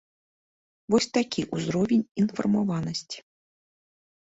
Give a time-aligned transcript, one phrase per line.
[0.95, 3.17] Вось такі ўзровень інфармаванасці!